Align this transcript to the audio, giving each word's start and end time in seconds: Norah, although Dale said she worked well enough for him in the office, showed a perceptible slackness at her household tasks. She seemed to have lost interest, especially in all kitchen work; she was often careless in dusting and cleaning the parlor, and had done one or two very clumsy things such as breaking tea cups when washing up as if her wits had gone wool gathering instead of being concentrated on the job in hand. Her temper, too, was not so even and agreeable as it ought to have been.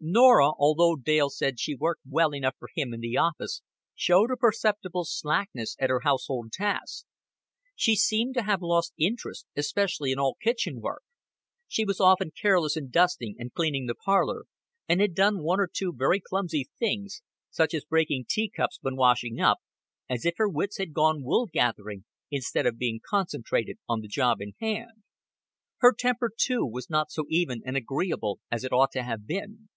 Norah, 0.00 0.50
although 0.58 0.96
Dale 0.96 1.30
said 1.30 1.58
she 1.58 1.74
worked 1.76 2.02
well 2.06 2.34
enough 2.34 2.56
for 2.58 2.68
him 2.74 2.92
in 2.92 3.00
the 3.00 3.16
office, 3.16 3.62
showed 3.94 4.30
a 4.30 4.36
perceptible 4.36 5.04
slackness 5.04 5.76
at 5.80 5.88
her 5.88 6.00
household 6.00 6.52
tasks. 6.52 7.06
She 7.76 7.94
seemed 7.96 8.34
to 8.34 8.42
have 8.42 8.60
lost 8.60 8.92
interest, 8.98 9.46
especially 9.56 10.10
in 10.12 10.18
all 10.18 10.36
kitchen 10.42 10.80
work; 10.80 11.04
she 11.68 11.84
was 11.86 12.00
often 12.00 12.32
careless 12.38 12.76
in 12.76 12.90
dusting 12.90 13.36
and 13.38 13.54
cleaning 13.54 13.86
the 13.86 13.94
parlor, 13.94 14.44
and 14.88 15.00
had 15.00 15.14
done 15.14 15.42
one 15.44 15.58
or 15.60 15.70
two 15.72 15.94
very 15.96 16.20
clumsy 16.20 16.68
things 16.78 17.22
such 17.48 17.72
as 17.72 17.84
breaking 17.84 18.26
tea 18.28 18.50
cups 18.54 18.80
when 18.82 18.96
washing 18.96 19.40
up 19.40 19.58
as 20.10 20.26
if 20.26 20.34
her 20.36 20.48
wits 20.48 20.76
had 20.76 20.92
gone 20.92 21.22
wool 21.22 21.48
gathering 21.50 22.04
instead 22.30 22.66
of 22.66 22.76
being 22.78 23.00
concentrated 23.08 23.78
on 23.88 24.00
the 24.00 24.08
job 24.08 24.40
in 24.42 24.52
hand. 24.60 25.04
Her 25.78 25.92
temper, 25.96 26.30
too, 26.36 26.66
was 26.66 26.90
not 26.90 27.10
so 27.12 27.24
even 27.30 27.62
and 27.64 27.76
agreeable 27.76 28.40
as 28.50 28.64
it 28.64 28.72
ought 28.72 28.90
to 28.90 29.02
have 29.04 29.24
been. 29.26 29.68